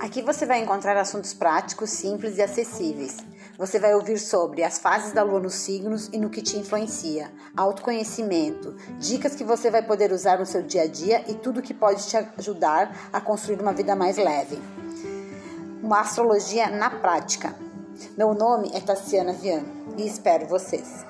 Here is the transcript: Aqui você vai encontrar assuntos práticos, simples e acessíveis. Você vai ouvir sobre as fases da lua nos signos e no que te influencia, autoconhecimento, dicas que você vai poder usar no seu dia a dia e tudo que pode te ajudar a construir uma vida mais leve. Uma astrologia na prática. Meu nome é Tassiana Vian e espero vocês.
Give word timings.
Aqui 0.00 0.22
você 0.22 0.46
vai 0.46 0.62
encontrar 0.62 0.96
assuntos 0.96 1.34
práticos, 1.34 1.90
simples 1.90 2.38
e 2.38 2.42
acessíveis. 2.42 3.18
Você 3.58 3.78
vai 3.78 3.94
ouvir 3.94 4.18
sobre 4.18 4.64
as 4.64 4.78
fases 4.78 5.12
da 5.12 5.22
lua 5.22 5.38
nos 5.38 5.52
signos 5.56 6.08
e 6.10 6.16
no 6.16 6.30
que 6.30 6.40
te 6.40 6.56
influencia, 6.56 7.30
autoconhecimento, 7.54 8.74
dicas 8.98 9.34
que 9.34 9.44
você 9.44 9.70
vai 9.70 9.82
poder 9.82 10.10
usar 10.10 10.38
no 10.38 10.46
seu 10.46 10.62
dia 10.62 10.84
a 10.84 10.86
dia 10.86 11.22
e 11.28 11.34
tudo 11.34 11.60
que 11.60 11.74
pode 11.74 12.06
te 12.06 12.16
ajudar 12.16 13.10
a 13.12 13.20
construir 13.20 13.60
uma 13.60 13.74
vida 13.74 13.94
mais 13.94 14.16
leve. 14.16 14.58
Uma 15.82 16.00
astrologia 16.00 16.70
na 16.70 16.88
prática. 16.88 17.54
Meu 18.16 18.32
nome 18.32 18.70
é 18.72 18.80
Tassiana 18.80 19.34
Vian 19.34 19.64
e 19.98 20.06
espero 20.06 20.46
vocês. 20.46 21.04